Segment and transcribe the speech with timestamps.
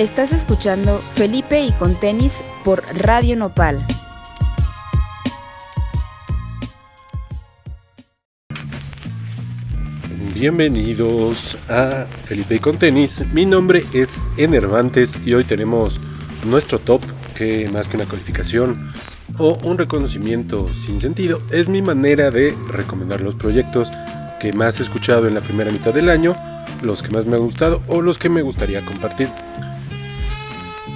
[0.00, 3.86] Estás escuchando Felipe y con tenis por Radio Nopal.
[10.32, 13.22] Bienvenidos a Felipe y con tenis.
[13.34, 16.00] Mi nombre es Enervantes y hoy tenemos
[16.46, 17.02] nuestro top,
[17.34, 18.90] que más que una calificación
[19.36, 23.90] o un reconocimiento sin sentido, es mi manera de recomendar los proyectos
[24.40, 26.34] que más he escuchado en la primera mitad del año,
[26.80, 29.28] los que más me han gustado o los que me gustaría compartir.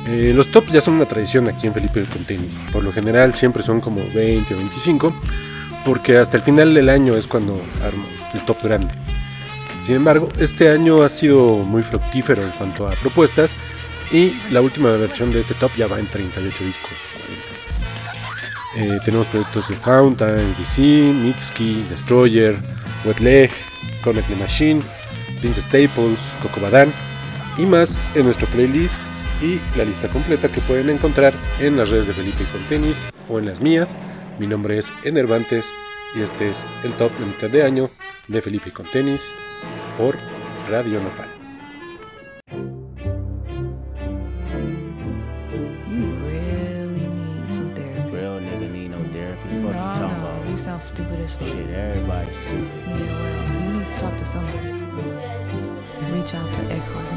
[0.07, 2.59] Eh, los tops ya son una tradición aquí en Felipe con tenis.
[2.73, 5.15] Por lo general siempre son como 20 o 25,
[5.85, 8.95] porque hasta el final del año es cuando armo el top grande.
[9.87, 13.55] Sin embargo, este año ha sido muy fructífero en cuanto a propuestas
[14.13, 16.93] y la última versión de este top ya va en 38 discos.
[18.77, 22.57] Eh, tenemos proyectos de Fountain, DC, Mitski, Destroyer,
[23.05, 23.51] Wet Leg,
[24.03, 24.83] Comet the Machine,
[25.41, 26.93] Vince Staples, Coco Badán
[27.57, 29.01] y más en nuestro playlist
[29.41, 33.39] y la lista completa que pueden encontrar en las redes de Felipe con Tenis o
[33.39, 33.97] en las mías.
[34.39, 35.67] Mi nombre es Enervantes
[36.15, 37.91] y este es el top de mitad de año
[38.29, 39.33] de Felipe con Tenis
[39.99, 40.17] por
[40.71, 41.35] Radio Nopal.
[50.85, 51.49] stupid as fuck.
[51.49, 52.69] Shit, everybody's stupid.
[52.87, 54.73] Yeah, well, you need to talk to somebody.
[56.13, 57.14] Reach out to Eckhart.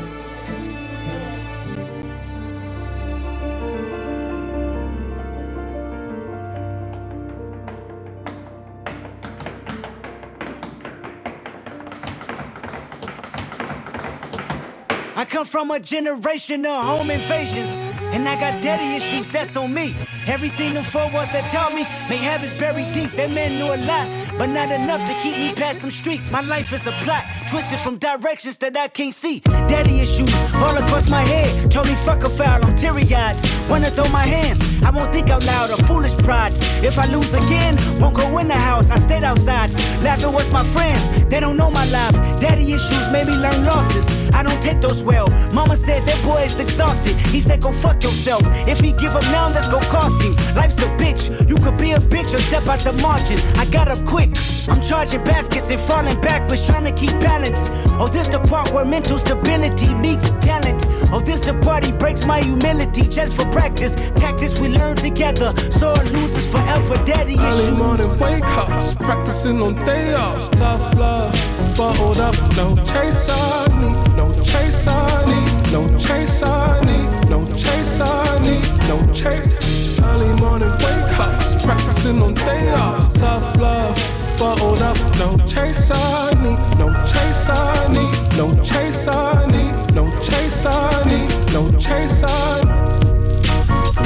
[15.18, 17.76] I come from a generation of home invasions.
[18.14, 19.96] And I got daddy issues, that's on me.
[20.28, 23.12] Everything them four walls that taught me, may habits buried deep.
[23.14, 24.08] That man knew a lot,
[24.38, 26.30] but not enough to keep me past them streets.
[26.30, 29.40] My life is a plot, twisted from directions that I can't see.
[29.68, 31.72] Daddy issues all across my head.
[31.72, 33.36] Told me fuck a foul, I'm teary eyed.
[33.70, 36.54] Wanna throw my hands, I won't think out loud, a foolish pride.
[36.84, 39.74] If I lose again, won't go in the house, I stayed outside.
[40.02, 42.16] Laughing with my friends, they don't know my life.
[42.40, 44.06] Daddy issues made me learn losses.
[44.32, 45.28] I don't take those well.
[45.52, 47.16] Mama said that boy is exhausted.
[47.34, 48.44] He said go fuck yourself.
[48.68, 50.34] If he give up now, that's go cost him.
[50.56, 51.24] Life's a bitch.
[51.50, 53.40] You could be a bitch or step out the margin.
[53.58, 54.30] I got up quick.
[54.70, 57.68] I'm charging baskets and falling backwards, trying to keep balance.
[58.00, 60.86] Oh, this the part where mental stability meets talent.
[61.12, 63.96] Oh, this the part he breaks my humility just for practice.
[64.16, 65.54] Tactics we learn together.
[65.72, 66.96] Sore losers forever.
[67.06, 67.70] Daddy issues.
[67.70, 70.50] Early morning wake ups, practicing on day offs.
[70.50, 71.34] Tough love,
[71.76, 77.46] bottled up, no chase I need, no chase I need, no chase I need, no
[77.56, 80.00] chase I need, no chase.
[80.00, 83.10] Early morning wake ups, practicing on day offs.
[83.20, 83.96] Tough love,
[84.38, 90.10] bottled up, no chase I need, no chase I need, no chase I need, no
[90.22, 93.07] chase I need, no chase I need.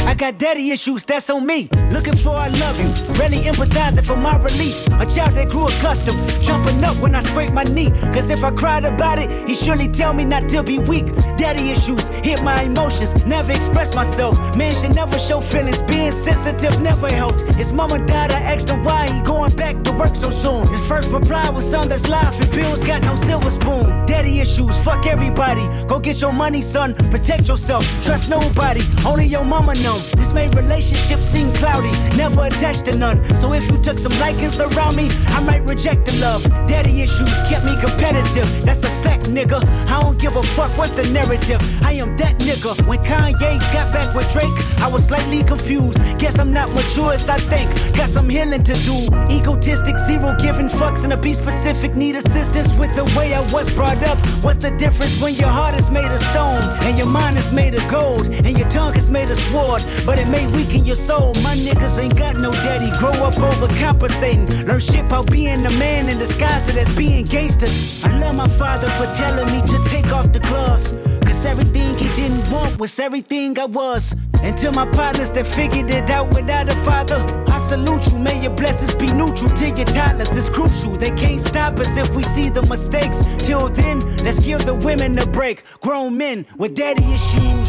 [0.05, 1.69] I got daddy issues, that's on me.
[1.91, 2.87] Looking for I love you,
[3.21, 4.87] really empathizing for my relief.
[4.87, 7.91] A child that grew accustomed, jumping up when I scrape my knee.
[8.13, 11.05] Cause if I cried about it, he surely tell me not to be weak.
[11.37, 14.37] Daddy issues hit my emotions, never express myself.
[14.55, 17.41] Man should never show feelings, being sensitive never helped.
[17.55, 20.67] His mama died, I asked him why he going back to work so soon.
[20.67, 24.05] His first reply was son that's life and bills got no silver spoon.
[24.07, 25.67] Daddy issues, fuck everybody.
[25.87, 31.23] Go get your money, son, protect yourself, trust nobody, only your mama This made relationships
[31.23, 33.23] seem cloudy, never attached to none.
[33.37, 36.43] So if you took some likings around me, I might reject the love.
[36.67, 39.63] Daddy issues kept me competitive, that's a fact, nigga.
[39.87, 41.61] I don't give a fuck what's the narrative.
[41.83, 42.87] I am that nigga.
[42.87, 45.97] When Kanye got back with Drake, I was slightly confused.
[46.19, 47.69] Guess I'm not mature as I think.
[47.95, 48.95] Got some healing to do.
[49.29, 51.95] Egotistic, zero giving fucks, and a be specific.
[51.95, 54.17] Need assistance with the way I was brought up.
[54.43, 57.75] What's the difference when your heart is made of stone and your mind is made
[57.75, 59.80] of gold and your tongue is made of sword?
[60.05, 61.33] But it may weaken your soul.
[61.43, 62.91] My niggas ain't got no daddy.
[62.99, 64.67] Grow up overcompensating.
[64.67, 67.67] Learn shit about being a man in disguise as being gangster.
[68.07, 70.93] I love my father for telling me to take off the gloves.
[71.25, 74.13] Cause everything he didn't want was everything I was.
[74.43, 77.19] Until my partners that figured it out without a father.
[77.47, 80.35] I salute you, may your blessings be neutral to your toddlers.
[80.35, 83.21] It's crucial, they can't stop us if we see the mistakes.
[83.37, 85.63] Till then, let's give the women a break.
[85.81, 87.60] Grown men with daddy issues.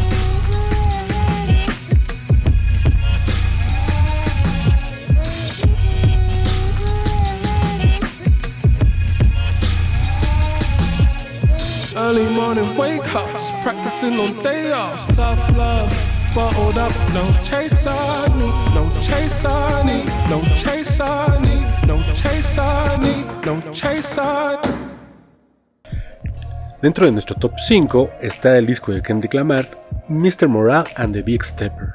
[26.81, 29.65] Dentro de nuestro top 5 está el disco de Kendrick Lamar,
[30.09, 30.49] Mr.
[30.49, 31.93] Morale and the Big Stepper.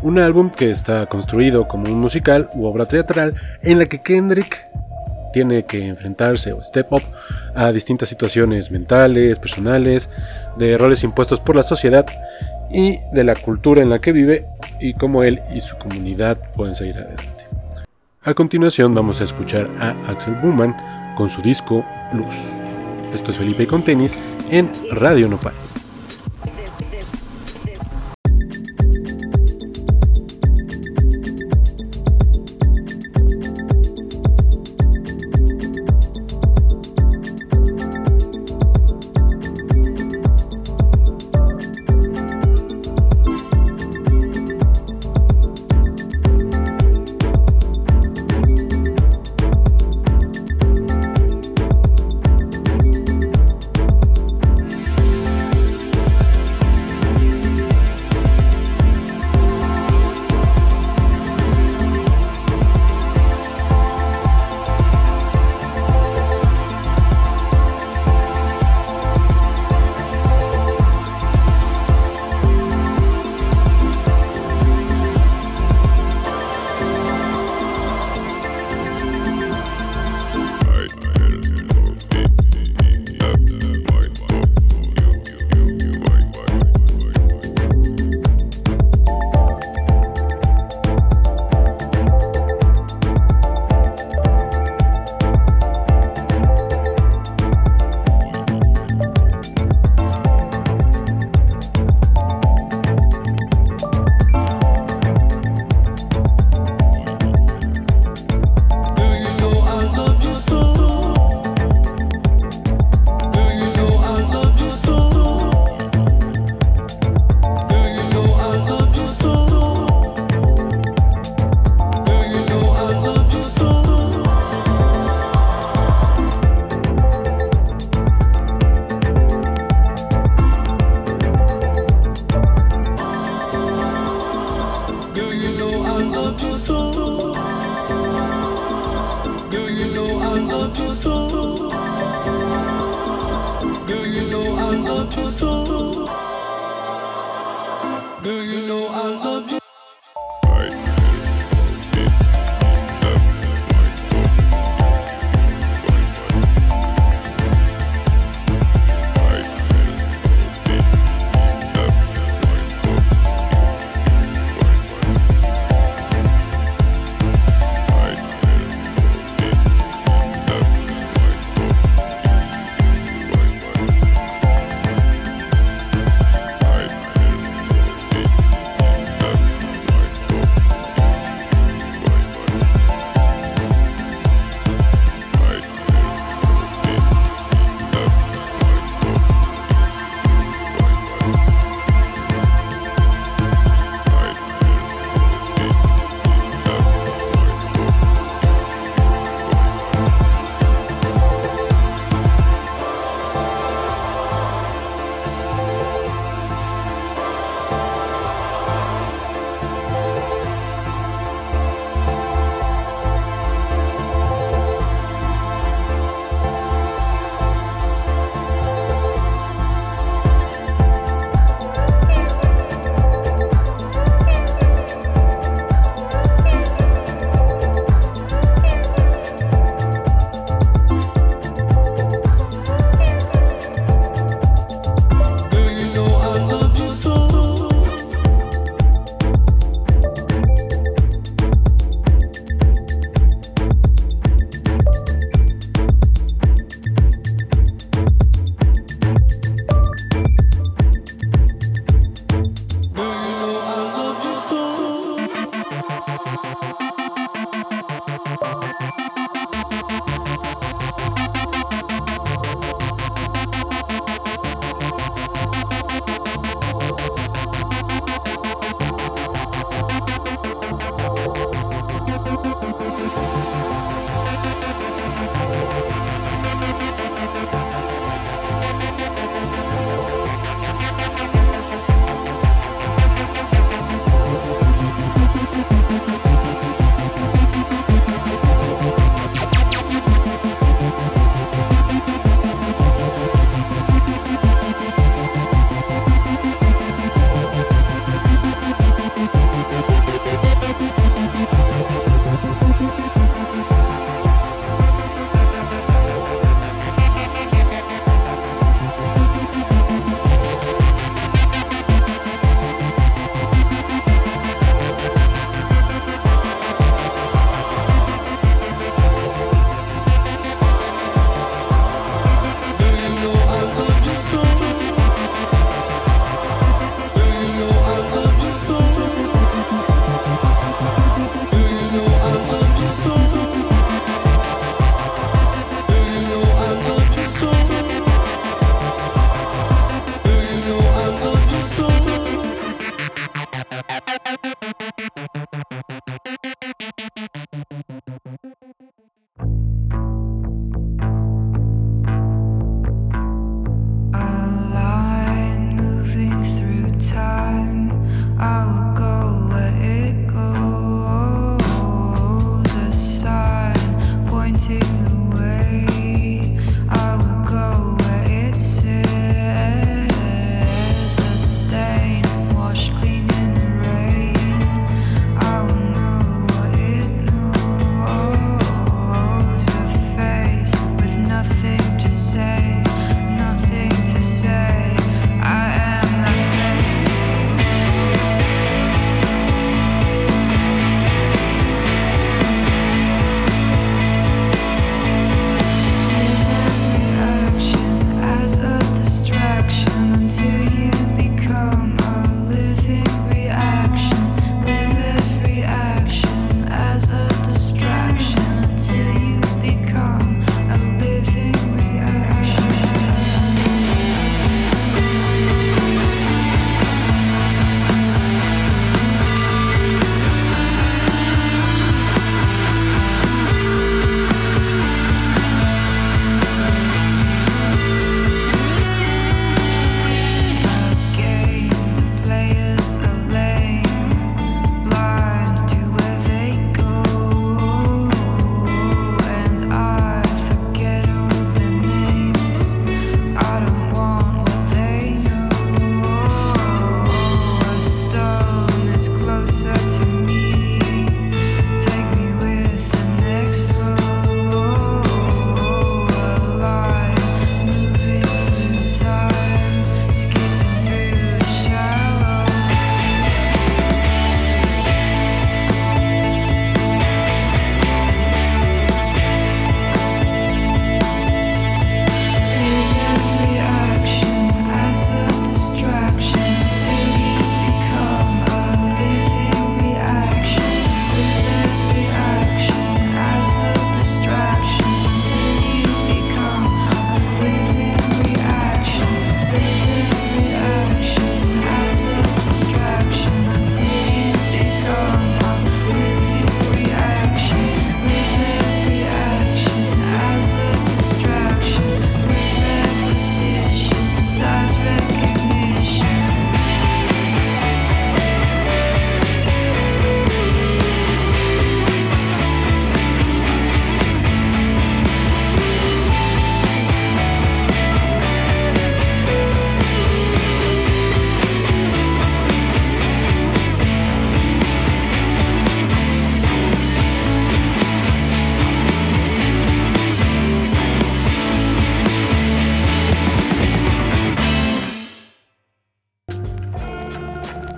[0.00, 4.64] Un álbum que está construido como un musical u obra teatral en la que Kendrick
[5.32, 7.02] tiene que enfrentarse o step up
[7.54, 10.10] a distintas situaciones mentales, personales,
[10.56, 12.06] de roles impuestos por la sociedad
[12.70, 14.46] y de la cultura en la que vive
[14.80, 17.44] y cómo él y su comunidad pueden seguir adelante.
[18.22, 20.76] A continuación vamos a escuchar a Axel Buman
[21.16, 22.34] con su disco Luz.
[23.12, 24.16] Esto es Felipe con tenis
[24.50, 25.69] en Radio Nopal.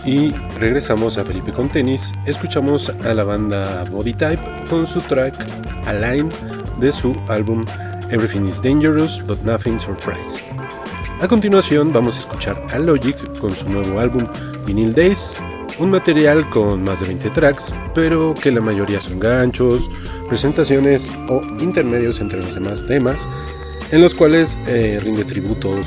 [0.04, 2.12] Y regresamos a Felipe con tenis.
[2.26, 5.34] Escuchamos a la banda Body Type con su track
[5.86, 6.28] Align
[6.80, 7.64] de su álbum
[8.10, 10.54] Everything is Dangerous but Nothing Surprise.
[11.20, 14.26] A continuación vamos a escuchar a Logic con su nuevo álbum
[14.66, 15.36] Vinyl Days,
[15.78, 19.88] un material con más de 20 tracks, pero que la mayoría son ganchos,
[20.28, 23.28] presentaciones o intermedios entre los demás temas,
[23.92, 25.86] en los cuales eh, rinde tributos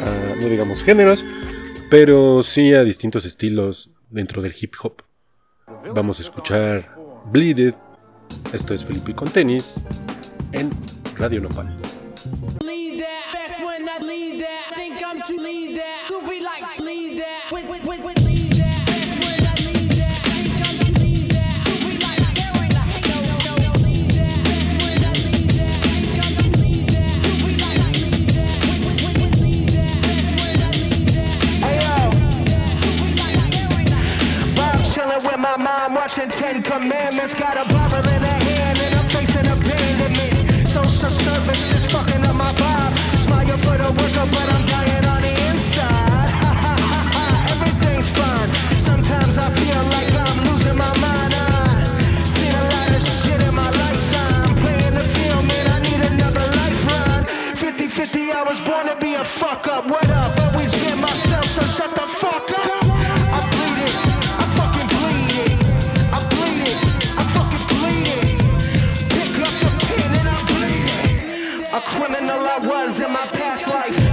[0.00, 1.24] a, no digamos géneros,
[1.90, 5.02] pero sí a distintos estilos dentro del hip hop.
[5.94, 6.96] Vamos a escuchar
[7.30, 7.74] Bleeded,
[8.52, 9.80] esto es Felipe con tenis,
[10.52, 10.70] en
[11.16, 11.76] Radio Nopal.
[35.38, 37.34] With my mom watching Ten Commandments.
[37.34, 40.68] Got a Bible in her hand and I'm facing abandonment.
[40.68, 42.94] Social services fucking up my vibe.
[43.18, 46.30] Smile for the worker, but I'm dying on the inside.
[46.42, 48.50] Ha ha ha ha, everything's fine.
[48.78, 51.34] Sometimes I feel like I'm losing my mind.
[51.34, 54.56] I've seen a lot of shit in my lifetime.
[54.62, 57.24] Playing the film and I need another lifeline.
[57.56, 59.86] 50 50, I was born to be a fuck up.
[59.86, 60.27] What up?
[71.78, 74.07] A criminal I was in my past life.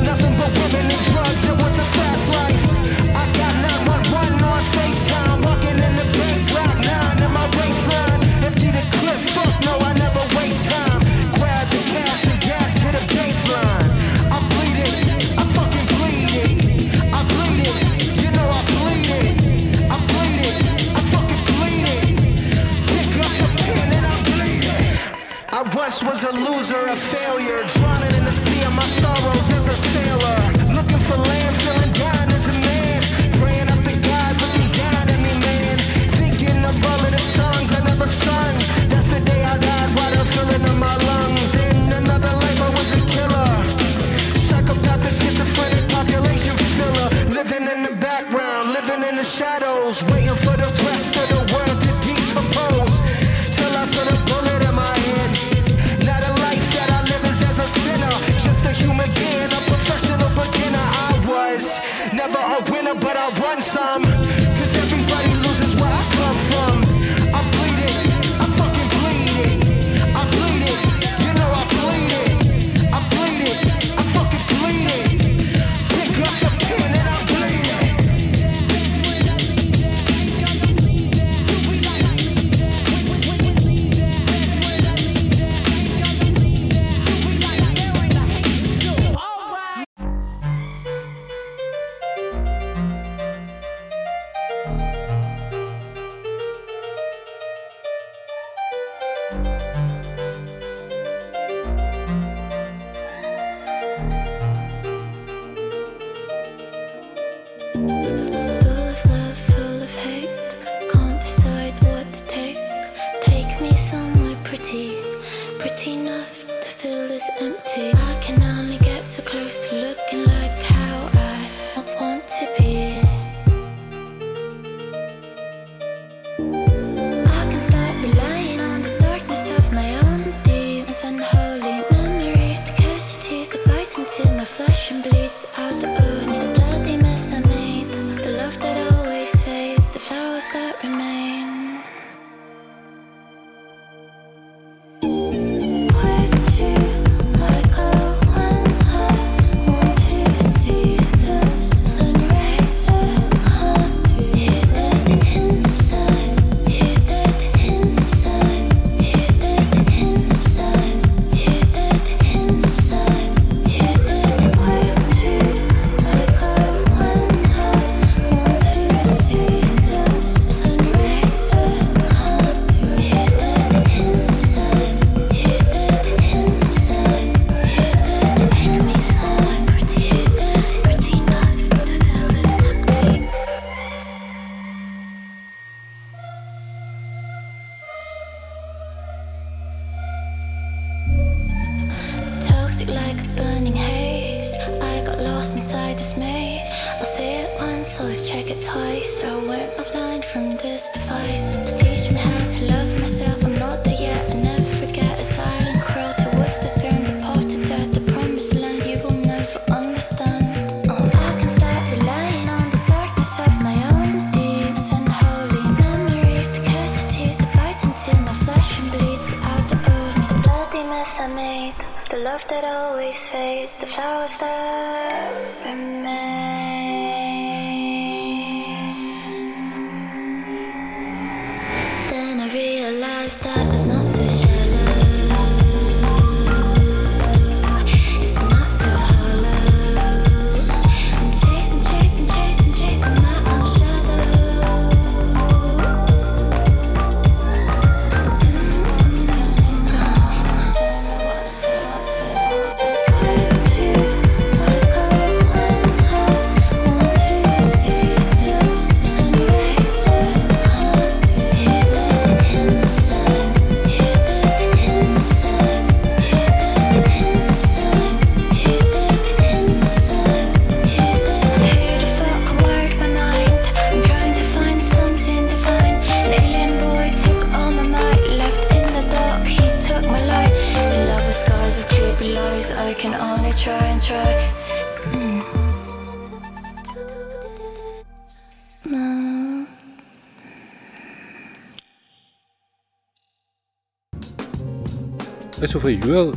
[295.85, 296.31] fue Jewel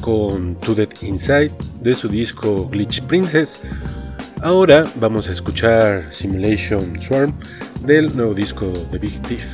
[0.00, 3.62] con To That Inside de su disco Glitch Princess.
[4.42, 7.34] Ahora vamos a escuchar Simulation Swarm
[7.84, 9.44] del nuevo disco de Big Thief.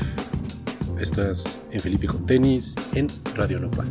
[1.01, 3.91] Estás en Felipe con Tenis en Radio Nopal.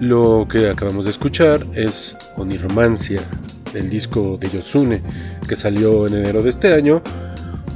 [0.00, 3.22] Lo que acabamos de escuchar es Oniromancia,
[3.72, 5.02] el disco de Yosune,
[5.48, 7.00] que salió en enero de este año.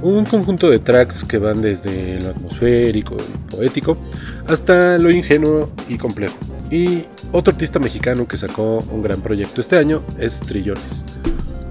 [0.03, 3.99] Un conjunto de tracks que van desde lo atmosférico y poético
[4.47, 6.37] hasta lo ingenuo y complejo.
[6.71, 11.05] Y otro artista mexicano que sacó un gran proyecto este año es Trillones.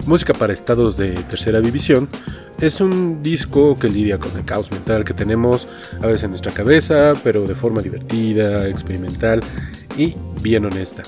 [0.05, 2.09] Música para estados de tercera división
[2.61, 5.67] es un disco que lidia con el caos mental que tenemos
[6.01, 9.41] a veces en nuestra cabeza, pero de forma divertida, experimental
[9.97, 11.03] y bien honesta.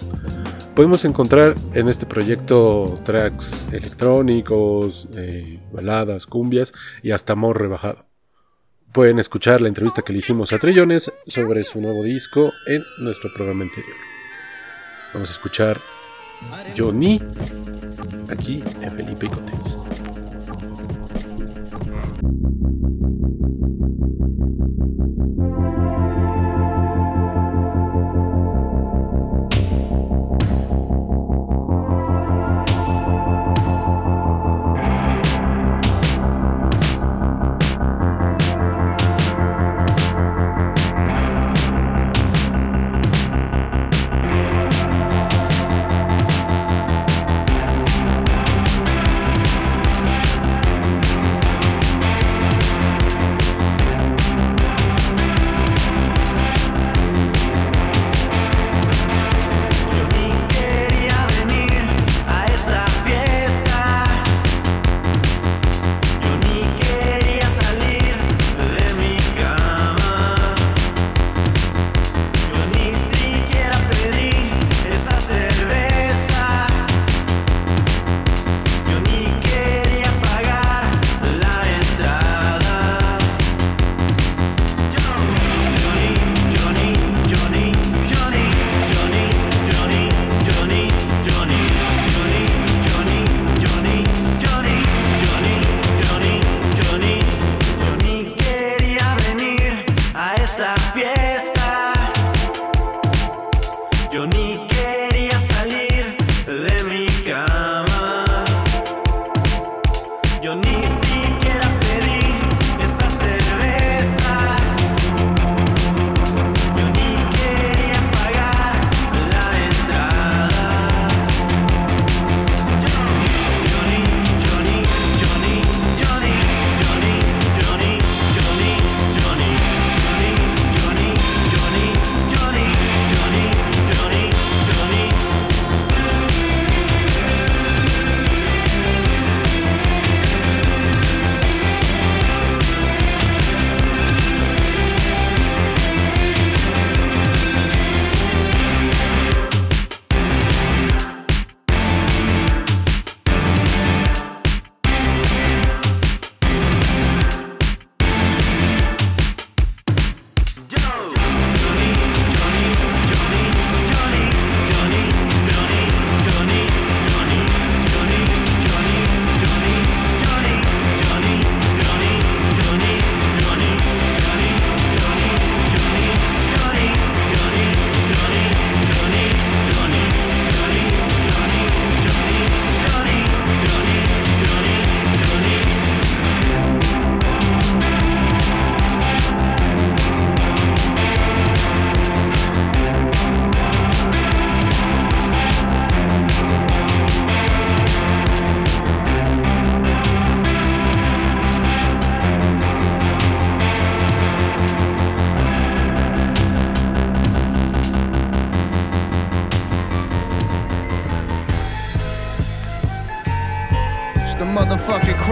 [0.76, 8.06] Podemos encontrar en este proyecto tracks electrónicos, eh, baladas, cumbias y hasta amor rebajado.
[8.94, 13.34] Pueden escuchar la entrevista que le hicimos a Trillones sobre su nuevo disco en nuestro
[13.34, 13.96] programa anterior.
[15.14, 15.80] Vamos a escuchar
[16.78, 17.22] Johnny
[18.30, 20.11] aquí en Felipe y Cotex.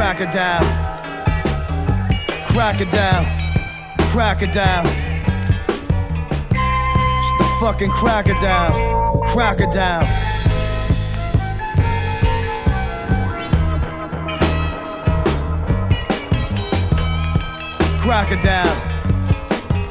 [0.09, 0.65] Crocodile.
[2.47, 3.25] Crocodile.
[4.09, 4.85] Crocodile.
[7.19, 9.21] It's the fucking crocodile.
[9.27, 10.07] Crocodile.
[18.01, 18.77] Crocodile.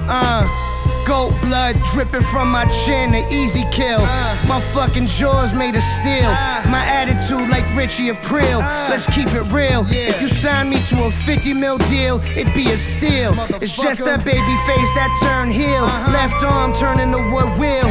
[0.09, 0.65] Uh.
[1.07, 4.01] Goat blood dripping from my chin, an easy kill.
[4.49, 6.31] My fucking jaws made of steel.
[6.73, 8.61] My attitude like Richie Aprile.
[8.89, 9.85] Let's keep it real.
[9.91, 13.37] If you sign me to a 50 mil deal, it'd be a steal.
[13.61, 15.85] It's just that baby face that turn heel.
[16.17, 17.87] Left arm turning to wood wheel.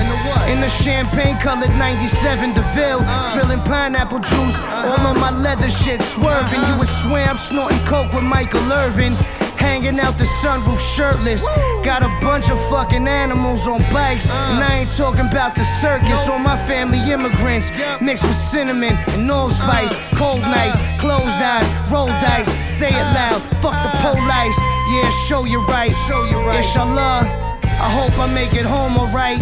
[0.49, 3.05] In the champagne colored 97 DeVille.
[3.21, 6.01] Spilling pineapple juice all on my leather shit.
[6.01, 6.65] Swerving.
[6.65, 9.13] You would swear I'm snorting coke with Michael Irvin.
[9.57, 11.45] Hanging out the sunroof shirtless.
[11.83, 14.29] Got a bunch of fucking animals on bikes.
[14.29, 14.33] Uh.
[14.33, 17.71] And I ain't talking about the circus or my family immigrants.
[18.01, 19.91] Mixed with cinnamon and allspice.
[19.91, 20.15] Uh.
[20.15, 20.51] Cold uh.
[20.51, 22.47] nights, closed eyes, roll dice.
[22.69, 24.57] Say it loud, fuck the police.
[24.89, 25.91] Yeah, show you right.
[26.07, 26.57] Show you right.
[26.57, 27.27] Inshallah,
[27.63, 29.39] I hope I make it home alright.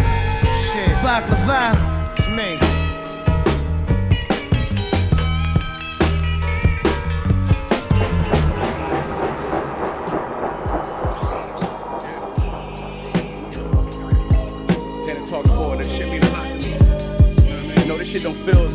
[0.72, 2.65] Shit, baklava, it's me.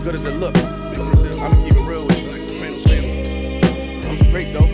[0.00, 0.56] As good as it look.
[0.56, 2.30] I'ma keep it real with you.
[4.08, 4.66] I'm straight though.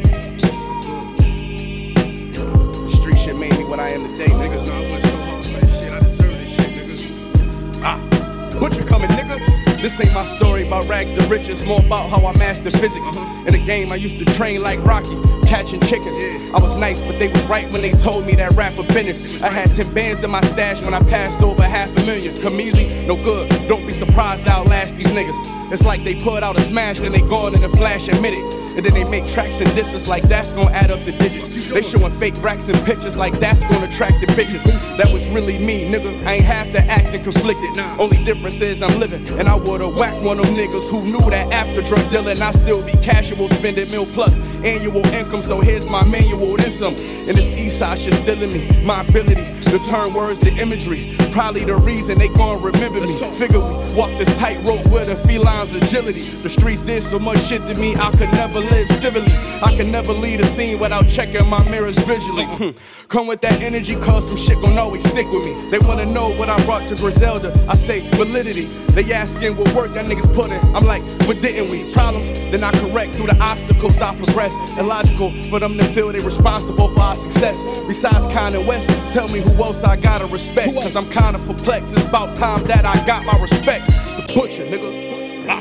[2.72, 4.66] The street shit made me what I am today, niggas.
[4.66, 5.92] Know I went so hard for this shit.
[5.92, 7.80] I deserve this shit, niggas.
[7.82, 9.82] Ah, butcher coming, nigga.
[9.82, 13.08] This ain't my story about rags to riches, more about how I mastered physics.
[13.46, 16.16] In the game, I used to train like Rocky, catching chickens.
[16.54, 19.40] I was nice, but they was right when they told me that rapper business.
[19.42, 22.36] I had 10 bands in my stash when I passed over half a million.
[22.40, 23.48] Come easy, no good.
[23.68, 25.72] Don't be surprised I'll last these niggas.
[25.72, 28.65] It's like they put out a smash, then they gone in a flash and minute.
[28.76, 31.46] And then they make tracks and disses like that's gonna add up the digits.
[31.68, 34.62] They showing fake racks and pictures like that's gonna attract the bitches.
[34.98, 36.26] That was really me, nigga.
[36.26, 37.78] I ain't have to act and conflicted.
[37.98, 39.26] Only difference is I'm living.
[39.38, 42.50] And I would've whacked one of them niggas who knew that after drug dealing, I
[42.50, 45.40] still be casual, spending mil plus annual income.
[45.40, 46.94] So here's my manual, then some.
[46.96, 48.84] And this east side shit still in me.
[48.84, 51.14] My ability to turn words to imagery.
[51.32, 53.12] Probably the reason they gon' remember me.
[53.32, 56.30] Figure we walk this tightrope with a feline's agility.
[56.30, 59.32] The streets did so much shit to me, I could never live civilly.
[59.62, 62.44] I can never leave a scene without checking my mirrors visually.
[62.44, 63.06] Mm-hmm.
[63.08, 65.70] Come with that energy, cause some shit gon' always stick with me.
[65.70, 67.52] They wanna know what I brought to Griselda.
[67.68, 68.66] I say validity.
[68.96, 70.60] They asking what work that niggas put in.
[70.74, 71.92] I'm like, what didn't we?
[71.92, 74.52] Problems, then I correct through the obstacles I progress.
[74.78, 77.60] Illogical for them to feel they responsible for our success.
[77.86, 80.74] Besides Kanye West, tell me who else I gotta respect.
[80.74, 81.94] Cause I'm kinda perplexed.
[81.94, 83.84] It's about time that I got my respect.
[83.88, 85.48] It's the butcher, nigga.
[85.48, 85.60] Ah.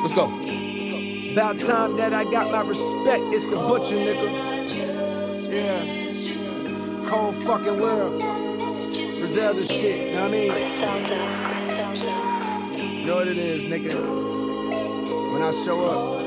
[0.00, 0.26] Let's go.
[1.32, 3.22] About time that I got my respect.
[3.34, 4.28] It's the butcher, nigga.
[5.52, 7.08] Yeah.
[7.08, 8.22] Cold fucking world.
[9.18, 10.50] Griselda shit, you know what I mean?
[10.52, 11.16] Griselda,
[11.50, 12.10] Griselda.
[12.78, 13.94] You know what it is, nigga.
[15.32, 16.25] When I show up,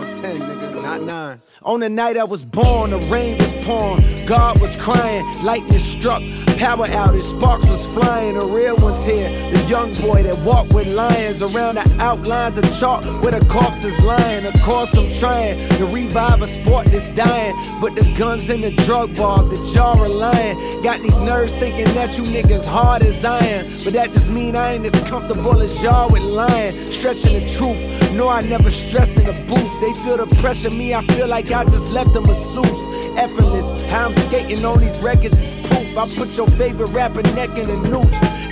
[0.00, 1.42] on 10, nigga, not 9.
[1.62, 6.22] On the night I was born, the rain was pouring, God was crying, lightning struck,
[6.56, 9.30] power outage, sparks was flying, the real ones here.
[9.52, 13.84] The young boy that walked with lions around the outlines of chalk where the corpse
[13.84, 14.46] is lying.
[14.46, 18.70] Of course, I'm trying to revive a sport that's dying, but the guns and the
[18.84, 23.66] drug bars that y'all relying got these nerves thinking that you niggas hard as iron.
[23.84, 28.12] But that just mean I ain't as comfortable as y'all with lying, stretching the truth.
[28.12, 29.80] No, I never stress in the booth.
[29.80, 32.86] They feel the pressure, me, I feel like I just left a masseuse.
[33.18, 35.96] Effortless, how I'm skating on these records is proof.
[35.96, 38.10] I put your favorite rapper neck in a noose,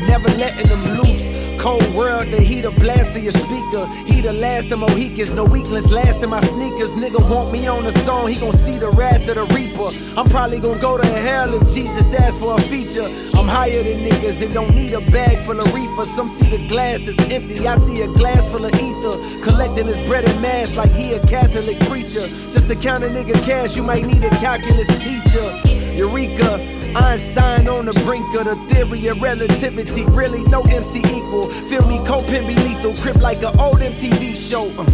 [0.09, 1.38] never letting them loose.
[1.59, 3.87] Cold world, the heater blast to your speaker.
[4.07, 6.97] He the last of Mohicans, no weaklings last in my sneakers.
[6.97, 9.91] Nigga want me on the song, he gon' see the wrath of the reaper.
[10.17, 13.07] I'm probably gon' go to hell if Jesus asks for a feature.
[13.37, 16.05] I'm higher than niggas that don't need a bag full of reefer.
[16.07, 19.43] Some see the glass is empty, I see a glass full of ether.
[19.43, 22.29] Collecting his bread and mass like he a Catholic preacher.
[22.51, 25.49] Just to count a nigga cash, you might need a calculus teacher.
[25.95, 26.78] Eureka.
[26.97, 30.05] Einstein on the brink of the theory of relativity.
[30.07, 31.49] Really, no MC equal.
[31.69, 32.95] Feel me, Copin be lethal.
[32.97, 34.69] Crip like an old MTV show.
[34.79, 34.85] Uh,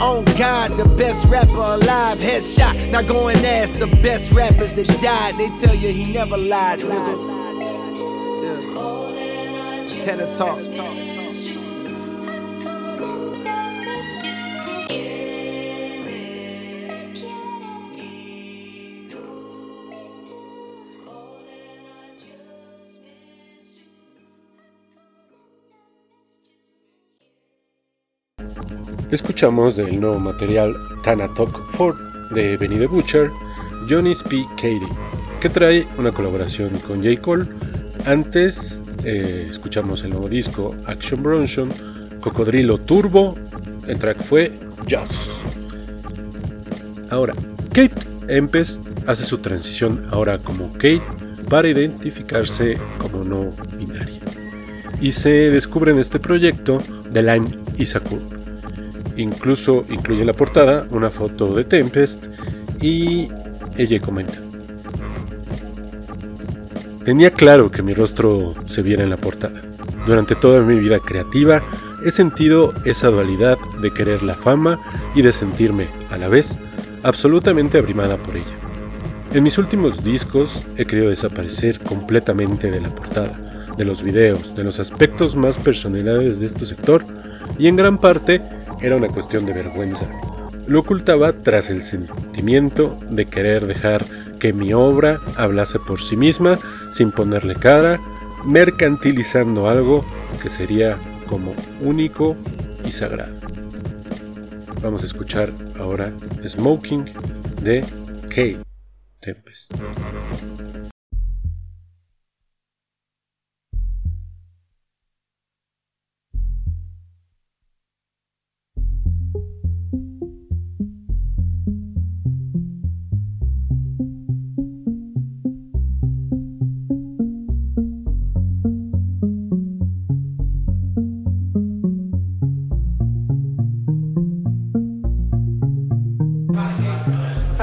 [0.00, 2.18] on God, the best rapper alive.
[2.18, 2.90] Headshot.
[2.90, 5.36] Now go and ask the best rappers that died.
[5.38, 7.30] They tell you he never lied, nigga.
[9.92, 10.02] Yeah.
[10.02, 10.99] Tana Talk.
[29.10, 33.30] Escuchamos del nuevo material Tana Talk 4 de Benny the Butcher,
[33.88, 34.44] Johnny P.
[34.56, 34.88] Katie,
[35.40, 37.20] que trae una colaboración con J.
[37.20, 37.44] Cole.
[38.06, 41.72] Antes eh, escuchamos el nuevo disco Action Bronson,
[42.20, 43.36] Cocodrilo Turbo,
[43.86, 44.52] el track fue
[44.88, 45.12] Just.
[47.10, 47.34] Ahora,
[47.72, 47.94] Kate
[48.28, 51.02] Empest hace su transición ahora como Kate
[51.48, 54.20] para identificarse como no binaria.
[55.00, 56.80] Y se descubre en este proyecto
[57.12, 57.48] The Lime
[57.78, 58.39] Isakur.
[59.16, 62.24] Incluso incluye en la portada una foto de Tempest
[62.80, 63.28] y
[63.76, 64.38] ella comenta.
[67.04, 69.60] Tenía claro que mi rostro se viera en la portada.
[70.06, 71.62] Durante toda mi vida creativa
[72.04, 74.78] he sentido esa dualidad de querer la fama
[75.14, 76.58] y de sentirme, a la vez,
[77.02, 78.54] absolutamente abrimada por ella.
[79.32, 83.38] En mis últimos discos he querido desaparecer completamente de la portada,
[83.76, 87.04] de los videos, de los aspectos más personales de este sector,
[87.60, 88.40] y en gran parte
[88.80, 90.10] era una cuestión de vergüenza.
[90.66, 94.04] Lo ocultaba tras el sentimiento de querer dejar
[94.38, 96.58] que mi obra hablase por sí misma
[96.90, 98.00] sin ponerle cara,
[98.46, 100.06] mercantilizando algo
[100.42, 100.98] que sería
[101.28, 102.34] como único
[102.86, 103.34] y sagrado.
[104.82, 106.12] Vamos a escuchar ahora
[106.48, 107.04] Smoking
[107.62, 107.84] de
[108.30, 108.62] Kate
[109.20, 109.74] Tempest.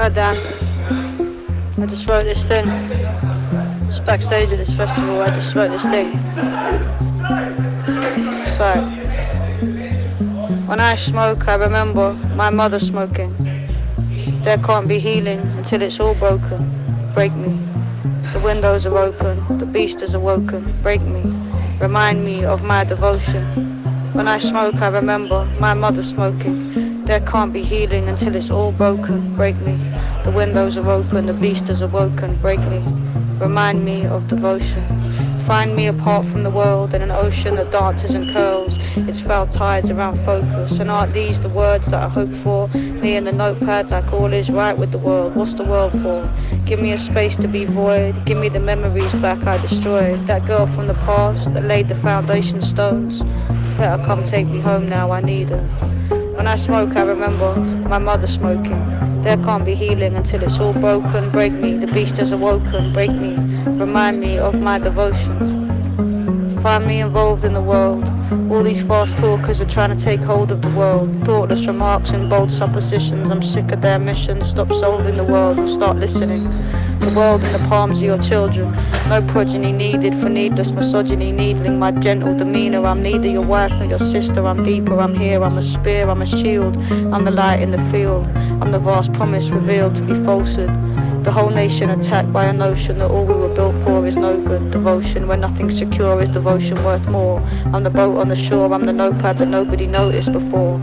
[0.08, 0.36] Hi Dan,
[1.82, 2.64] I just wrote this thing.
[3.88, 6.12] Just backstage at this festival, I just wrote this thing.
[8.56, 8.72] So,
[10.64, 13.34] when I smoke, I remember my mother smoking.
[14.44, 17.12] There can't be healing until it's all broken.
[17.12, 17.60] Break me.
[18.32, 20.72] The windows are open, the beast has awoken.
[20.80, 21.20] Break me.
[21.80, 23.67] Remind me of my devotion.
[24.18, 27.04] When I smoke, I remember my mother smoking.
[27.04, 29.32] There can't be healing until it's all broken.
[29.36, 29.78] Break me.
[30.24, 32.34] The windows are open, the beast has awoken.
[32.42, 32.82] Break me.
[33.38, 34.82] Remind me of devotion.
[35.42, 38.76] Find me apart from the world in an ocean that dances and curls.
[38.96, 40.80] Its foul tides around focus.
[40.80, 42.66] And aren't these the words that I hope for?
[42.74, 45.36] Me and the notepad like all is right with the world.
[45.36, 46.28] What's the world for?
[46.64, 48.26] Give me a space to be void.
[48.26, 50.26] Give me the memories back I destroyed.
[50.26, 53.22] That girl from the past that laid the foundation stones.
[53.78, 55.62] Her come take me home now, I need her.
[56.34, 57.54] When I smoke, I remember
[57.88, 59.22] my mother smoking.
[59.22, 61.30] There can't be healing until it's all broken.
[61.30, 62.92] Break me, the beast has awoken.
[62.92, 66.60] Break me, remind me of my devotion.
[66.60, 68.08] Find me involved in the world.
[68.50, 71.24] All these fast talkers are trying to take hold of the world.
[71.24, 73.30] Thoughtless remarks and bold suppositions.
[73.30, 74.42] I'm sick of their mission.
[74.42, 76.48] Stop solving the world and start listening.
[77.00, 78.72] The world in the palms of your children.
[79.08, 82.84] No progeny needed for needless misogyny, needling my gentle demeanor.
[82.84, 84.46] I'm neither your wife nor your sister.
[84.46, 84.98] I'm deeper.
[84.98, 85.42] I'm here.
[85.42, 86.08] I'm a spear.
[86.08, 86.76] I'm a shield.
[87.12, 88.26] I'm the light in the field.
[88.60, 90.70] I'm the vast promise revealed to be falsehood.
[91.24, 94.40] The whole nation attacked by a notion that all we were built for is no
[94.40, 94.70] good.
[94.70, 97.40] Devotion where nothing's secure is devotion worth more.
[97.72, 100.80] I'm the boat on the shore, I'm the notepad that nobody noticed before.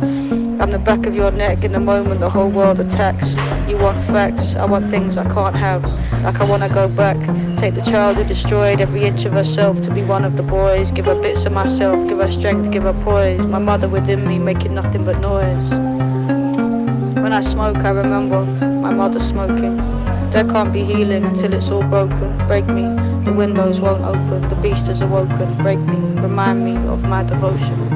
[0.66, 3.36] I'm the back of your neck in the moment the whole world attacks.
[3.70, 5.84] You want facts, I want things I can't have.
[6.24, 7.18] Like I wanna go back,
[7.55, 10.89] take the child who destroyed every inch of herself to be one of the boys.
[10.89, 13.45] Give her bits of myself, give her strength, give her poise.
[13.45, 15.70] My mother within me making nothing but noise.
[17.22, 18.43] When I smoke, I remember
[18.82, 19.78] my mother smoking.
[20.32, 22.36] There can't be healing until it's all broken.
[22.47, 22.82] Break me,
[23.24, 25.61] the windows won't open, the beast has awoken.
[25.61, 27.95] Break me, remind me of my devotion.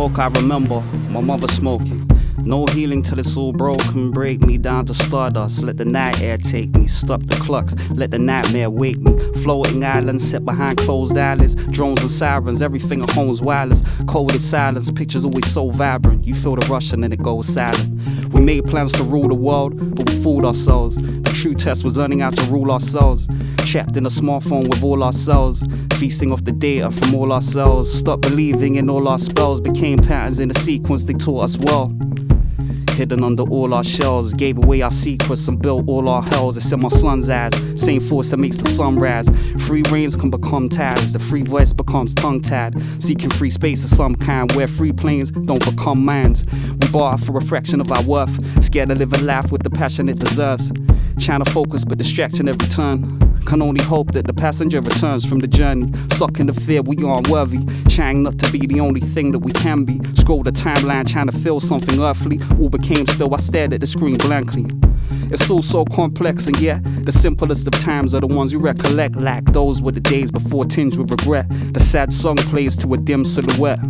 [0.00, 0.80] Smoke, I remember
[1.10, 2.08] my mother smoking.
[2.38, 4.10] No healing till it's all broken.
[4.12, 5.62] Break me down to stardust.
[5.62, 6.86] Let the night air take me.
[6.86, 7.74] Stop the clocks.
[7.90, 9.14] Let the nightmare wake me.
[9.42, 11.54] Floating islands set behind closed eyelids.
[11.54, 12.62] Drones and sirens.
[12.62, 13.82] Everything at home's wireless.
[14.06, 14.90] Coded silence.
[14.90, 16.24] Pictures always so vibrant.
[16.24, 17.99] You feel the rush and then it goes silent.
[18.32, 20.96] We made plans to rule the world, but we fooled ourselves.
[20.96, 23.28] The true test was learning how to rule ourselves.
[23.58, 25.64] Trapped in a smartphone with all ourselves.
[25.94, 27.92] Feasting off the data from all ourselves.
[27.92, 29.60] Stop believing in all our spells.
[29.60, 31.92] Became patterns in the sequence they taught us well.
[33.00, 34.34] Hidden under all our shells.
[34.34, 36.58] Gave away our secrets and built all our hells.
[36.58, 37.54] It's in my son's eyes.
[37.74, 39.26] Same force that makes the sun rise.
[39.66, 41.14] Free reigns can become ties.
[41.14, 42.74] The free voice becomes tongue tied.
[43.02, 46.44] Seeking free space of some kind where free planes don't become mines.
[46.52, 48.62] We bar for a fraction of our worth.
[48.62, 50.70] Scared to live a life with the passion it deserves.
[51.20, 53.18] Trying to focus, but distraction every turn.
[53.44, 55.92] Can only hope that the passenger returns from the journey.
[56.12, 57.58] Sucking the fear we aren't worthy.
[57.88, 60.00] Trying not to be the only thing that we can be.
[60.14, 62.40] Scroll the timeline trying to feel something earthly.
[62.58, 64.66] All became still, I stared at the screen blankly.
[65.30, 69.16] It's all so complex, and yet the simplest of times are the ones you recollect.
[69.16, 71.46] Like those were the days before tinged with regret.
[71.72, 73.80] The sad song plays to a dim silhouette.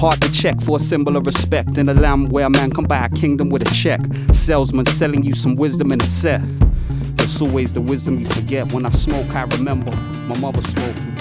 [0.00, 2.84] Hard to check for a symbol of respect in a land where a man can
[2.84, 4.00] buy a kingdom with a check.
[4.32, 6.40] Salesman selling you some wisdom in a set.
[7.18, 8.72] It's always the wisdom you forget.
[8.72, 11.11] When I smoke, I remember my mother smoking.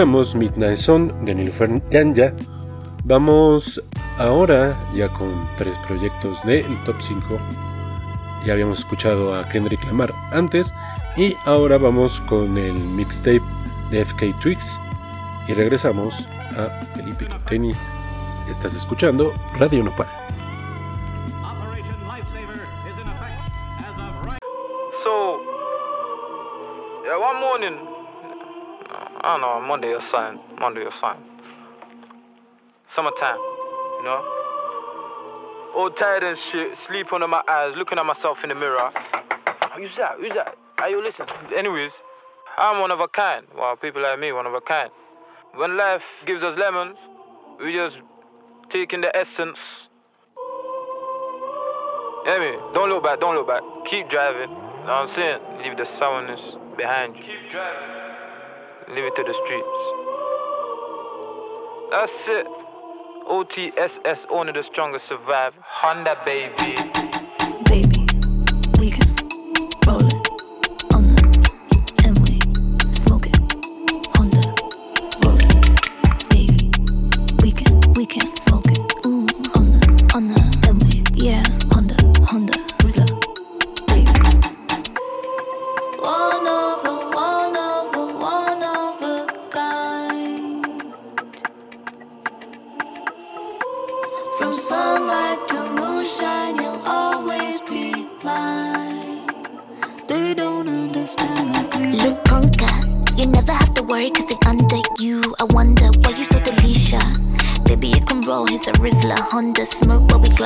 [0.00, 2.32] Escuchamos Midnight Sun de Nilufer Yanya.
[3.04, 3.84] Vamos
[4.16, 5.28] ahora ya con
[5.58, 7.22] tres proyectos del top 5.
[8.46, 10.72] Ya habíamos escuchado a Kendrick Lamar antes
[11.18, 13.42] y ahora vamos con el mixtape
[13.90, 14.80] de FK Twigs
[15.48, 16.26] y regresamos
[16.56, 17.90] a Felipe Tenis.
[18.48, 20.19] Estás escuchando Radio Nopal.
[29.80, 31.24] Monday or something, Monday or something.
[32.90, 33.38] Summertime,
[33.96, 34.22] you know?
[35.74, 38.90] All tired and shit, sleep under my eyes, looking at myself in the mirror.
[39.74, 40.16] Who's that?
[40.18, 40.54] Who's that?
[40.80, 41.30] Are you listening?
[41.56, 41.92] Anyways,
[42.58, 43.46] I'm one of a kind.
[43.56, 44.90] Well, people like me, one of a kind.
[45.54, 46.98] When life gives us lemons,
[47.58, 48.00] we just
[48.68, 49.88] take in the essence.
[52.26, 52.58] Yeah, me.
[52.74, 53.62] Don't look back, don't look back.
[53.86, 54.50] Keep driving.
[54.50, 55.40] You Know what I'm saying?
[55.62, 57.22] Leave the sourness behind you.
[57.22, 57.99] Keep driving.
[58.94, 59.68] Leave it to the streets.
[61.90, 62.46] That's it.
[63.28, 65.54] OTSS, only the strongest survive.
[65.60, 66.74] Honda, baby.
[66.74, 66.99] Baby,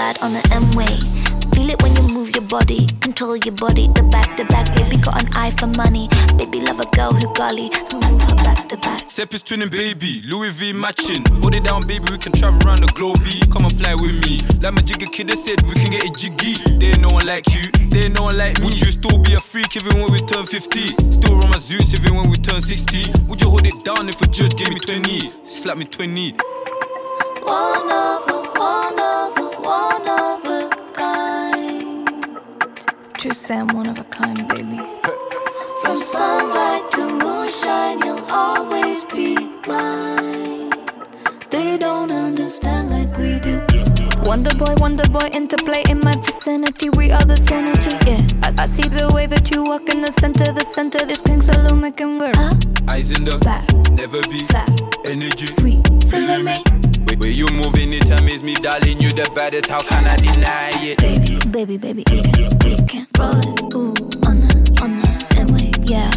[0.04, 0.96] glide on the M-way.
[1.54, 4.66] Feel it when you move your body, control your body, the back to back.
[4.74, 6.08] Baby, got an eye for money.
[6.36, 9.08] Baby, love a girl who golly, who move her back to back.
[9.08, 10.22] Step is twinning, baby.
[10.26, 11.24] Louis V matching.
[11.40, 12.04] Hold it down, baby.
[12.10, 13.22] We can travel around the globe.
[13.24, 13.40] B.
[13.52, 14.40] Come and fly with me.
[14.60, 16.54] Like my jigger kid they said, we can get it jiggy.
[16.78, 17.64] They ain't no one like you.
[17.88, 18.66] They ain't no one like me.
[18.66, 21.12] Would you still be a freak even when we turn 50?
[21.16, 23.24] Still run my Zeus even when we turn 60?
[23.28, 25.30] Would you hold it down if a judge gave me 20?
[25.44, 26.32] Slap me 20.
[27.44, 29.23] One of a, one of
[33.24, 34.76] True Sam, one of a kind, baby.
[35.80, 39.34] From sunlight to moonshine, you'll always be
[39.66, 40.70] mine.
[41.48, 43.64] They don't understand like we do.
[44.28, 46.90] Wonder boy, wonder boy, interplay in my vicinity.
[46.98, 48.26] We are the synergy, yeah.
[48.46, 51.06] I, I see the way that you walk in the center, the center.
[51.06, 52.36] This king saloon making work.
[52.88, 54.68] Eyes in the back, never be slack,
[55.06, 55.46] energy.
[55.46, 56.83] Sweet, feeling me.
[57.14, 59.00] Wait, where you moving it amaze me, darling.
[59.00, 59.68] You the baddest.
[59.68, 60.98] How can I deny it?
[60.98, 63.72] Baby, baby, baby, we can, we can roll it.
[63.72, 63.94] Ooh,
[64.26, 66.10] on the, on the M-way, yeah.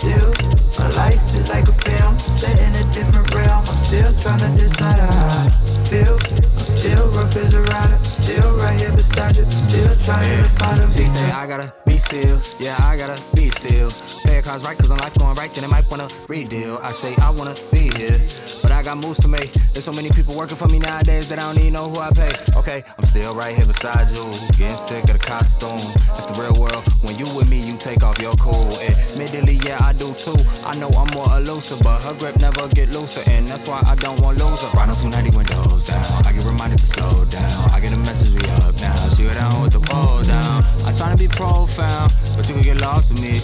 [0.00, 0.32] Still,
[0.78, 3.66] my life is like a film, set in a different realm.
[3.68, 6.18] I'm still trying to decide how I feel.
[6.58, 9.44] I'm still rough as a rider, still right here beside you.
[9.50, 13.92] Still trying to find a She say I gotta still, yeah I gotta be still.
[14.40, 16.78] Your cards right cause on life going right, then it might wanna redeal.
[16.82, 18.18] I say I wanna be here,
[18.62, 19.52] but I got moves to make.
[19.74, 22.10] There's so many people working for me nowadays that I don't even know who I
[22.10, 22.32] pay.
[22.56, 24.24] Okay, I'm still right here beside you,
[24.56, 25.80] getting sick of the costume.
[26.16, 26.82] It's the real world.
[27.02, 28.72] When you with me, you take off your cool.
[28.80, 30.36] Admittedly, yeah, I do too.
[30.64, 33.94] I know I'm more elusive, but her grip never get looser, and that's why I
[33.96, 34.70] don't want lose her.
[34.70, 36.26] Rhino 290 windows down.
[36.26, 37.70] I get reminded to slow down.
[37.72, 38.96] I get a message we up now.
[39.08, 40.64] See her down with the ball down.
[40.84, 43.40] I'm trying to be profound, but you could get lost with me.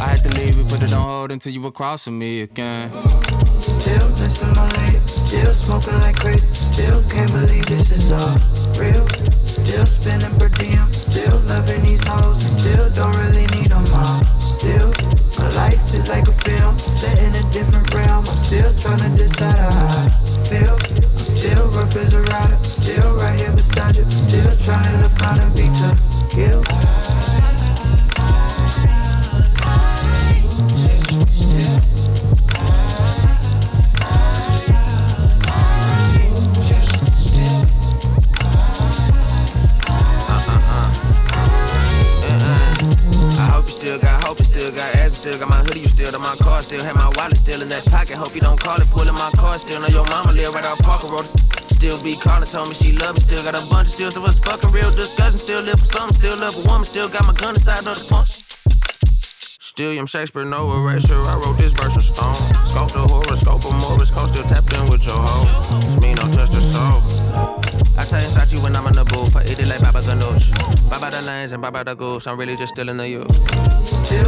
[0.00, 2.90] I had to leave it, put it on hold until you were crossing me again.
[3.60, 6.46] Still missing my lady, still smoking like crazy.
[6.54, 8.36] Still can't believe this is all
[8.78, 9.06] real.
[9.46, 14.24] Still spinning per diem, still loving these hoes, still don't really need them all.
[14.40, 14.92] Still,
[15.38, 18.26] my life is like a film, set in a different realm.
[18.28, 21.05] I'm still trying to decide how I feel.
[21.36, 25.50] Still rough as a rider, still right here beside you, still trying to find a
[25.54, 25.98] beat to
[26.30, 26.62] kill.
[40.28, 40.90] Uh-uh.
[42.24, 43.38] Uh-uh.
[43.38, 45.75] I hope you still got hope, still got ass, still got my you
[46.06, 48.16] still got my car, still have my wallet still in that pocket.
[48.16, 50.78] Hope you don't call it, pulling my car, still know your mama live right off
[50.78, 51.26] Parker Road.
[51.70, 54.24] Still be calling, told me she love me, still got a bunch of still, so
[54.24, 55.38] us fucking real discussion.
[55.38, 58.04] Still live for something, still love a woman, still got my gun inside of the
[58.08, 58.44] punch.
[59.60, 61.20] Still, I'm Shakespeare, no erasure.
[61.22, 62.34] I wrote this verse in stone.
[62.64, 65.78] Scope the horoscope of Morse Code, still tapped in with your hoe.
[65.78, 67.02] It's me, no touch the soul.
[67.98, 69.36] I tell you, inside you when I'm in the booth.
[69.36, 70.52] I eat it like Baba Ganoush.
[70.88, 72.26] Baba the lanes and Baba the goose.
[72.26, 73.28] I'm really just still in the youth.
[74.06, 74.25] Still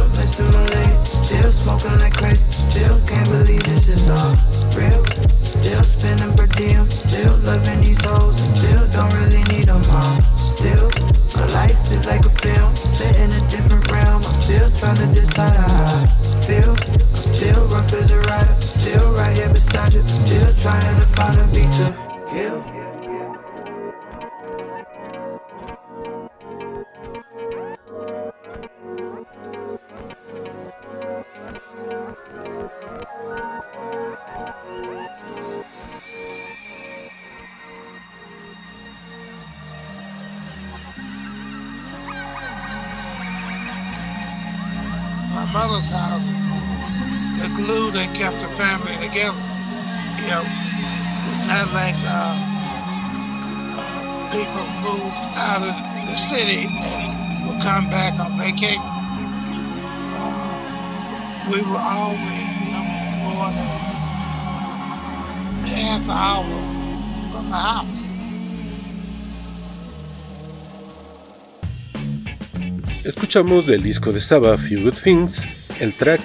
[73.29, 75.47] Escuchamos del disco de Saba Few Good Things
[75.79, 76.19] el track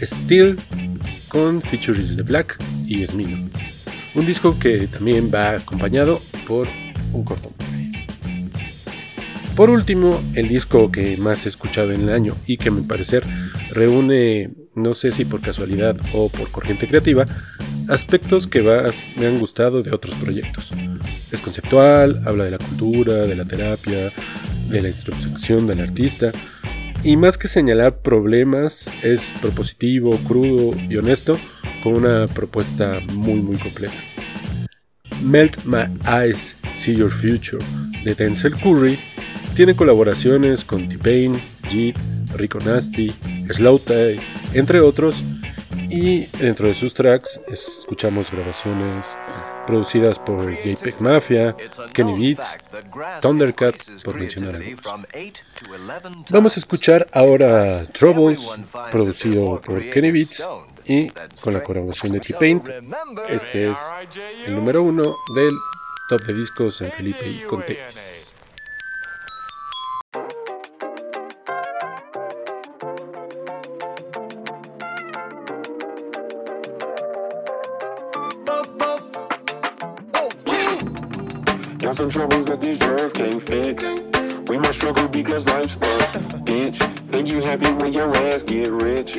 [0.00, 0.56] Still
[1.26, 3.50] con features de Black y Smino.
[4.14, 6.68] Un disco que también va acompañado por
[7.12, 7.90] un cortometraje.
[9.56, 12.82] Por último, el disco que más he escuchado en el año y que a mi
[12.82, 13.24] parecer
[13.72, 17.26] reúne, no sé si por casualidad o por corriente creativa,
[17.88, 20.70] aspectos que más me han gustado de otros proyectos.
[21.32, 24.12] Es conceptual, habla de la cultura, de la terapia,
[24.68, 26.32] de la introspección del artista,
[27.02, 31.38] y más que señalar problemas, es propositivo, crudo y honesto,
[31.82, 33.94] con una propuesta muy muy completa.
[35.22, 37.64] Melt My Eyes, See Your Future
[38.04, 38.98] de Denzel Curry
[39.54, 41.40] tiene colaboraciones con T-Pain,
[41.70, 41.96] Jeet,
[42.36, 43.12] Rico Nasty,
[43.50, 43.80] Slow
[44.52, 45.24] entre otros,
[45.88, 49.16] y dentro de sus tracks escuchamos grabaciones
[49.66, 51.56] producidas por JPEG Mafia,
[51.92, 52.58] Kenny Beats,
[53.20, 54.84] Thundercat, por mencionar algunos.
[56.30, 58.40] Vamos a escuchar ahora Troubles,
[58.90, 60.46] producido por Kenny Beats
[60.84, 61.08] y
[61.40, 62.62] con la colaboración de T-Pain.
[63.28, 63.78] Este es
[64.46, 65.54] el número uno del
[66.08, 68.15] top de discos en Felipe y Context.
[81.96, 83.82] Some troubles that these drugs can't fix.
[84.50, 85.78] We must struggle because life's a
[86.44, 86.76] bitch.
[87.10, 89.14] Think you happy when your ass get rich.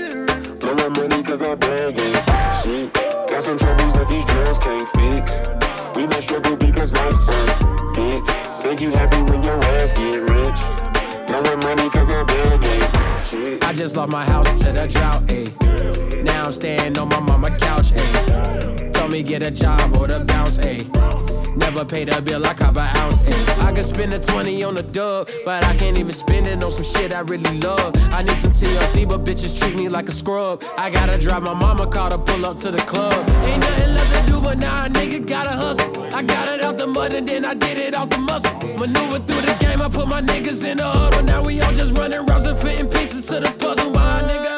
[0.59, 2.63] Blow my money cause I bag it.
[2.63, 2.93] Shit.
[2.93, 5.95] Got some troubles that these drugs can't fix.
[5.95, 7.65] We must struggle because life's a
[7.97, 8.61] bitch.
[8.61, 11.25] Think you happy when your ass get rich.
[11.25, 13.27] Blow my money cause I bag it.
[13.27, 13.63] Shit.
[13.63, 16.23] I just lost my house to the drought, ayy.
[16.23, 18.93] Now I'm staying on my mama couch, ayy.
[18.93, 20.85] Told me get a job or the bounce, ayy.
[21.57, 24.77] Never paid a bill, I cop an ounce And I could spend a 20 on
[24.77, 27.95] a dub, but I can't even spend it on some shit I really love.
[28.13, 30.63] I need some TLC, but bitches treat me like a scrub.
[30.77, 33.13] I gotta drive my mama car to pull up to the club.
[33.45, 36.03] Ain't nothing left to do, but now a nigga gotta hustle.
[36.13, 38.55] I got it out the mud and then I did it off the muscle.
[38.77, 41.23] Maneuver through the game, I put my niggas in the huddle.
[41.23, 43.91] Now we all just running rounds and fitting pieces to the puzzle.
[43.91, 44.56] Why, nigga?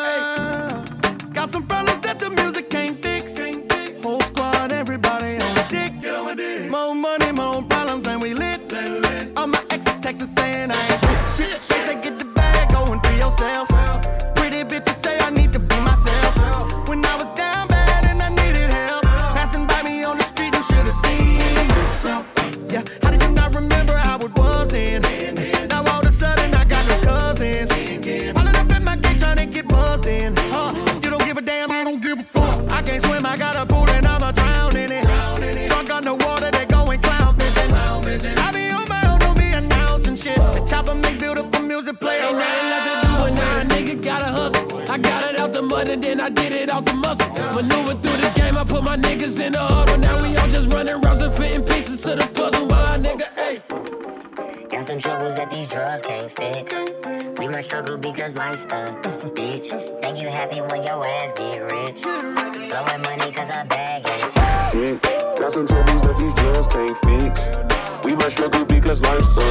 [57.70, 58.97] Struggle because life's a
[59.38, 59.70] bitch.
[60.01, 62.01] Think you happy when your ass get rich.
[62.01, 64.72] Blowing money cause I bag it.
[64.72, 64.99] Shit,
[65.38, 68.03] got some troubles that these drugs can't fix.
[68.03, 69.49] We must struggle because life's a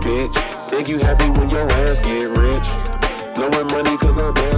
[0.00, 0.64] bitch.
[0.70, 2.68] Think you happy when your ass get rich.
[3.36, 4.57] Blowing money cause I bag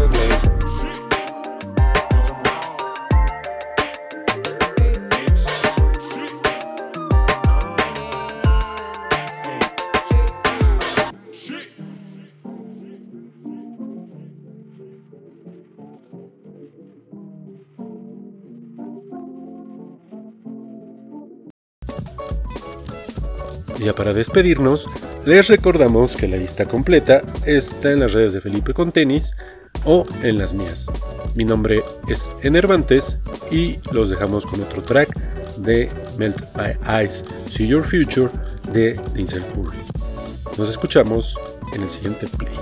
[23.80, 24.88] Ya para despedirnos,
[25.24, 29.34] les recordamos que la lista completa está en las redes de Felipe con tenis
[29.86, 30.86] o en las mías.
[31.34, 33.18] Mi nombre es Enervantes
[33.50, 35.08] y los dejamos con otro track
[35.56, 38.28] de Melt My Eyes, See Your Future
[38.70, 39.78] de Denzel Curry.
[40.58, 41.38] Nos escuchamos
[41.74, 42.58] en el siguiente play.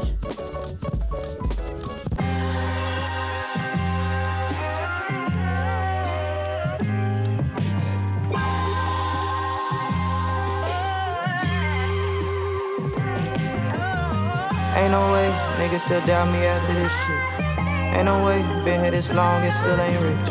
[14.78, 17.98] Ain't no way, niggas still doubt me after this shit.
[17.98, 20.30] Ain't no way, been here this long and still ain't rich.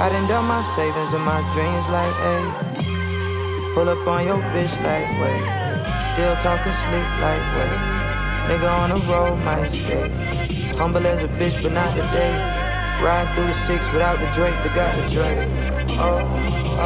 [0.00, 3.74] I done done my savings and my dreams like, ayy.
[3.74, 5.44] Pull up on your bitch like, wait.
[6.00, 7.78] Still talking sleep like, wait.
[8.48, 10.12] Nigga on the road, might escape.
[10.78, 12.34] Humble as a bitch, but not today.
[13.04, 15.46] Ride through the six without the Drake, but got the Drake.
[16.00, 16.24] Oh,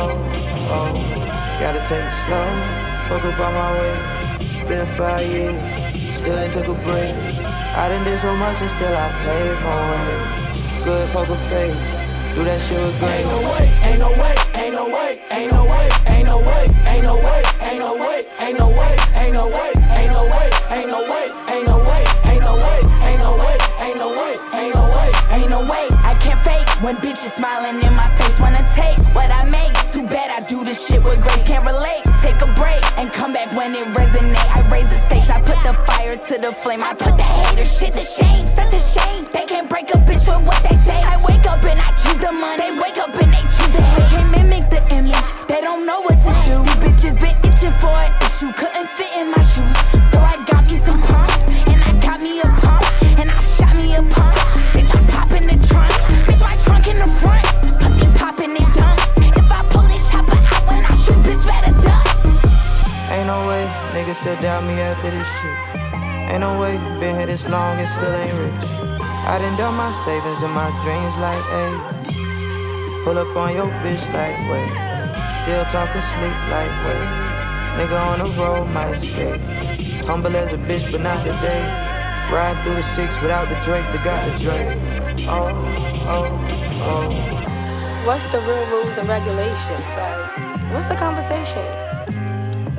[0.03, 0.13] oh,
[0.75, 0.93] oh.
[1.61, 2.49] Gotta take it slow.
[3.09, 4.69] Fuck up on my way.
[4.69, 5.57] Been five years,
[6.13, 7.15] still ain't took a break.
[7.77, 10.83] I done did so much and still I paid my way.
[10.85, 11.75] Good poker face,
[12.35, 13.13] do that shit with grace.
[13.19, 16.65] Ain't no way, ain't no way, ain't no way, ain't no way, ain't no way,
[16.91, 20.55] ain't no way, ain't no way, ain't no way, ain't no way, ain't no way,
[20.73, 24.35] ain't no way, ain't no way, ain't no way, ain't no way, ain't no way,
[24.55, 28.41] ain't no way, Ain't no way, I can't fake when bitches smiling in my face.
[28.41, 29.75] Wanna take what I make.
[29.93, 31.45] Too bad I do this shit with grace.
[31.45, 32.05] Can't relate.
[32.23, 34.38] Take a break and come back when it resonate.
[36.19, 36.83] Fire to the flame.
[36.83, 38.47] I put the hater shit to shame.
[38.47, 39.25] Such a shame.
[39.33, 41.03] They can't break a bitch with what they say.
[41.03, 42.62] I wake up and I choose the money.
[42.62, 43.08] They wake up
[67.49, 68.71] long and still ain't rich.
[69.01, 73.05] I done done my savings and my dreams like, ayy.
[73.05, 74.73] Pull up on your bitch like, wait.
[75.43, 77.09] Still talking sleep like, wait.
[77.79, 79.41] Nigga on the road, might escape.
[80.07, 81.65] Humble as a bitch, but not today.
[82.31, 84.79] Ride through the six without the Drake, but got the Drake.
[85.29, 85.49] Oh,
[86.09, 86.27] oh,
[86.83, 88.07] oh.
[88.07, 89.89] What's the real rules and regulations?
[89.97, 91.65] Like, what's the conversation?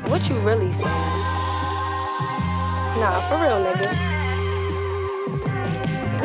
[0.10, 1.40] What you really saying?
[2.98, 4.19] Nah, for real, nigga.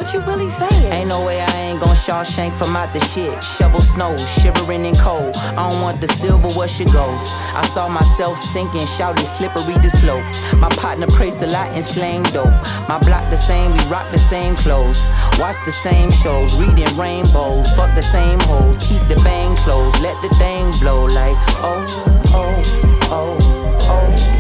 [0.05, 0.93] What you really saying?
[0.93, 3.43] Ain't no way I ain't gon' Shawshank from out the shit.
[3.43, 5.35] Shovel snow, shivering in cold.
[5.35, 7.23] I don't want the silver where she goes.
[7.57, 10.23] I saw myself sinking, shouting slippery the slope.
[10.61, 12.53] My partner prays a lot and slang dope.
[12.87, 15.01] My block the same, we rock the same clothes.
[15.39, 17.67] Watch the same shows, reading rainbows.
[17.73, 19.99] Fuck the same hoes, keep the bang closed.
[20.01, 21.83] Let the thing blow like, oh,
[22.29, 22.63] oh,
[23.05, 24.17] oh, oh.
[24.21, 24.35] oh.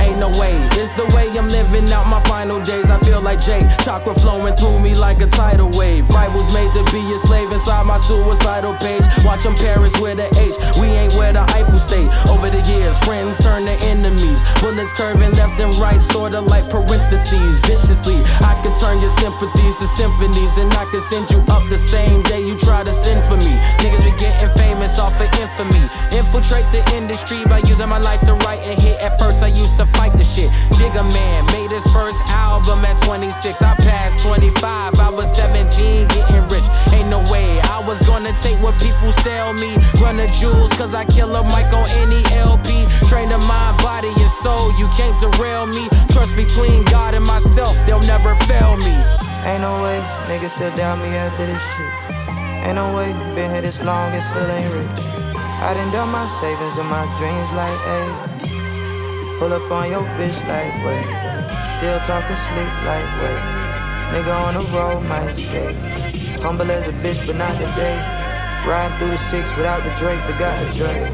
[0.00, 2.88] Ain't no way, it's the way I'm living out my final days.
[2.88, 3.60] I feel like Jay.
[3.84, 6.08] Chakra flowing through me like a tidal wave.
[6.08, 9.04] Rivals made to be a slave inside my suicidal page.
[9.24, 10.56] Watch them Paris with a H.
[10.80, 12.08] We ain't where the Eiffel State.
[12.26, 14.40] Over the years, friends turn to enemies.
[14.60, 17.60] Bullets curving left and right, sorta like parentheses.
[17.68, 21.76] Viciously, I could turn your sympathies to symphonies, and I could send you up the
[21.76, 23.52] same day you try to send for me.
[23.84, 25.84] Niggas be getting famous off of infamy.
[26.16, 28.96] Infiltrate the industry by using my life to write a hit.
[29.02, 30.50] At first, I used to fight the shit.
[30.78, 33.62] Jigga Man made his first album at 26.
[33.62, 34.98] I passed 25.
[34.98, 36.66] I was 17, getting rich.
[36.92, 39.76] Ain't no way I was gonna take what people sell me.
[40.00, 42.86] Run the jewels, cause I kill a mic on any LP.
[43.08, 44.72] Train the mind, body, and soul.
[44.78, 45.88] You can't derail me.
[46.10, 48.96] Trust between God and myself, they'll never fail me.
[49.46, 49.98] Ain't no way,
[50.28, 51.92] niggas still down me after this shit.
[52.66, 55.06] Ain't no way, been here this long and still ain't rich.
[55.62, 58.35] I done done my savings and my dreams like, ayy.
[59.38, 61.04] Pull up on your bitch like, wait.
[61.76, 63.42] Still talking sleep like, wait.
[64.12, 65.76] Nigga on the road might escape.
[66.40, 67.98] Humble as a bitch, but not today.
[68.66, 71.12] Riding through the six without the Drake, but got the Drake.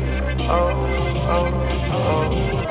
[0.48, 0.86] Oh,
[1.28, 1.48] oh,
[1.90, 2.61] oh.